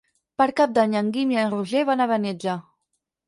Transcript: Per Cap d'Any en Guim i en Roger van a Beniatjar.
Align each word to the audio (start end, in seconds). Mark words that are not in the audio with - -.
Per 0.41 0.45
Cap 0.59 0.71
d'Any 0.77 0.95
en 1.01 1.11
Guim 1.17 1.33
i 1.35 1.39
en 1.43 1.51
Roger 1.55 1.83
van 1.91 2.03
a 2.05 2.09
Beniatjar. 2.13 2.57